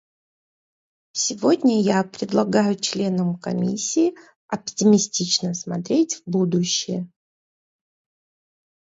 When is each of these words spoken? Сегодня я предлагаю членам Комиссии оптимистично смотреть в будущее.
Сегодня 1.13 1.79
я 1.79 2.03
предлагаю 2.03 2.75
членам 2.75 3.37
Комиссии 3.37 4.15
оптимистично 4.47 5.53
смотреть 5.53 6.15
в 6.25 6.27
будущее. 6.27 7.07